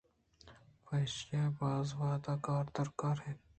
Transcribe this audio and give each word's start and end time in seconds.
پہ 0.85 0.95
ایشی 0.97 1.37
ءَ 1.49 1.55
باز 1.59 1.87
وہد 1.99 2.21
درکار 2.75 3.15
بیت 3.23 3.39